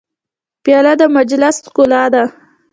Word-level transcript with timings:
پیاله 0.63 0.93
د 0.99 1.03
مجلس 1.17 1.55
ښکلا 1.65 2.03
ده. 2.13 2.23